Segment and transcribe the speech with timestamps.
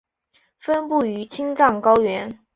[0.57, 2.39] 分布于青藏高原。